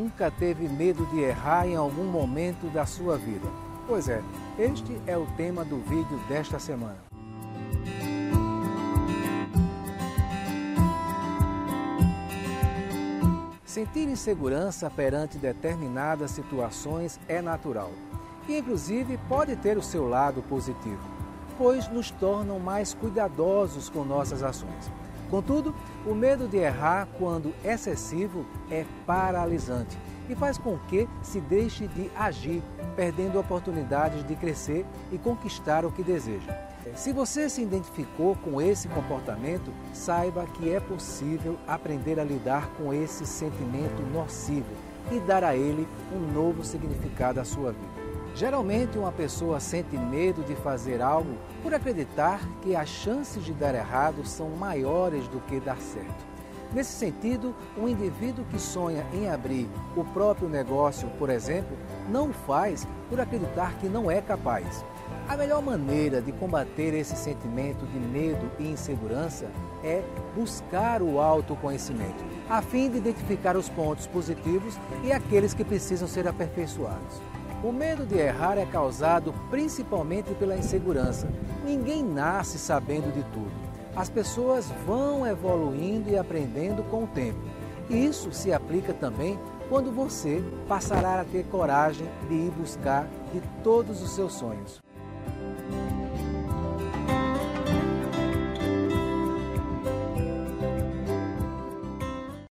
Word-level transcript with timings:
nunca 0.00 0.30
teve 0.30 0.66
medo 0.66 1.04
de 1.06 1.20
errar 1.20 1.66
em 1.66 1.76
algum 1.76 2.04
momento 2.04 2.72
da 2.72 2.86
sua 2.86 3.18
vida? 3.18 3.46
Pois 3.86 4.08
é, 4.08 4.22
este 4.58 4.98
é 5.06 5.16
o 5.16 5.26
tema 5.36 5.62
do 5.62 5.76
vídeo 5.78 6.18
desta 6.26 6.58
semana. 6.58 6.96
Sentir 13.62 14.08
insegurança 14.08 14.90
perante 14.90 15.36
determinadas 15.36 16.30
situações 16.30 17.20
é 17.28 17.42
natural 17.42 17.90
e, 18.48 18.58
inclusive, 18.58 19.18
pode 19.28 19.54
ter 19.56 19.76
o 19.76 19.82
seu 19.82 20.08
lado 20.08 20.42
positivo, 20.42 21.02
pois 21.58 21.88
nos 21.88 22.10
tornam 22.10 22.58
mais 22.58 22.94
cuidadosos 22.94 23.90
com 23.90 24.02
nossas 24.02 24.42
ações. 24.42 24.90
Contudo, 25.30 25.74
o 26.04 26.14
medo 26.14 26.48
de 26.48 26.56
errar, 26.56 27.06
quando 27.18 27.54
excessivo, 27.64 28.44
é 28.70 28.84
paralisante 29.06 29.96
e 30.28 30.34
faz 30.34 30.58
com 30.58 30.78
que 30.88 31.08
se 31.22 31.40
deixe 31.40 31.86
de 31.88 32.10
agir, 32.16 32.62
perdendo 32.96 33.38
oportunidades 33.38 34.26
de 34.26 34.34
crescer 34.34 34.84
e 35.12 35.18
conquistar 35.18 35.84
o 35.84 35.92
que 35.92 36.02
deseja. 36.02 36.70
Se 36.94 37.12
você 37.12 37.48
se 37.48 37.62
identificou 37.62 38.34
com 38.36 38.60
esse 38.60 38.88
comportamento, 38.88 39.72
saiba 39.92 40.46
que 40.46 40.72
é 40.72 40.80
possível 40.80 41.56
aprender 41.66 42.18
a 42.18 42.24
lidar 42.24 42.68
com 42.76 42.92
esse 42.92 43.26
sentimento 43.26 44.02
nocivo 44.12 44.72
e 45.12 45.18
dar 45.20 45.44
a 45.44 45.54
ele 45.54 45.86
um 46.12 46.32
novo 46.32 46.64
significado 46.64 47.40
à 47.40 47.44
sua 47.44 47.72
vida. 47.72 47.99
Geralmente, 48.34 48.96
uma 48.96 49.12
pessoa 49.12 49.60
sente 49.60 49.96
medo 49.96 50.42
de 50.42 50.54
fazer 50.54 51.02
algo 51.02 51.36
por 51.62 51.74
acreditar 51.74 52.40
que 52.62 52.74
as 52.74 52.88
chances 52.88 53.44
de 53.44 53.52
dar 53.52 53.74
errado 53.74 54.24
são 54.24 54.50
maiores 54.50 55.26
do 55.28 55.40
que 55.40 55.60
dar 55.60 55.78
certo. 55.78 56.30
Nesse 56.72 56.92
sentido, 56.92 57.52
um 57.76 57.88
indivíduo 57.88 58.44
que 58.44 58.58
sonha 58.58 59.04
em 59.12 59.28
abrir 59.28 59.68
o 59.96 60.04
próprio 60.04 60.48
negócio, 60.48 61.08
por 61.18 61.28
exemplo, 61.28 61.76
não 62.08 62.30
o 62.30 62.32
faz 62.32 62.86
por 63.08 63.20
acreditar 63.20 63.74
que 63.78 63.88
não 63.88 64.08
é 64.08 64.20
capaz. 64.20 64.84
A 65.28 65.36
melhor 65.36 65.60
maneira 65.60 66.22
de 66.22 66.30
combater 66.30 66.94
esse 66.94 67.16
sentimento 67.16 67.84
de 67.86 67.98
medo 67.98 68.48
e 68.60 68.70
insegurança 68.70 69.50
é 69.82 70.02
buscar 70.34 71.02
o 71.02 71.18
autoconhecimento, 71.18 72.24
a 72.48 72.62
fim 72.62 72.88
de 72.88 72.98
identificar 72.98 73.56
os 73.56 73.68
pontos 73.68 74.06
positivos 74.06 74.78
e 75.02 75.10
aqueles 75.10 75.52
que 75.52 75.64
precisam 75.64 76.06
ser 76.06 76.28
aperfeiçoados. 76.28 77.20
O 77.62 77.72
medo 77.72 78.06
de 78.06 78.16
errar 78.16 78.56
é 78.56 78.64
causado 78.64 79.34
principalmente 79.50 80.32
pela 80.34 80.56
insegurança. 80.56 81.28
Ninguém 81.62 82.02
nasce 82.02 82.58
sabendo 82.58 83.12
de 83.12 83.22
tudo. 83.34 83.52
As 83.94 84.08
pessoas 84.08 84.72
vão 84.86 85.26
evoluindo 85.26 86.08
e 86.08 86.16
aprendendo 86.16 86.82
com 86.84 87.04
o 87.04 87.08
tempo. 87.08 87.38
Isso 87.90 88.32
se 88.32 88.50
aplica 88.50 88.94
também 88.94 89.38
quando 89.68 89.92
você 89.92 90.42
passará 90.66 91.20
a 91.20 91.24
ter 91.24 91.44
coragem 91.44 92.08
de 92.28 92.34
ir 92.34 92.50
buscar 92.50 93.06
de 93.30 93.42
todos 93.62 94.00
os 94.00 94.12
seus 94.12 94.32
sonhos. 94.32 94.80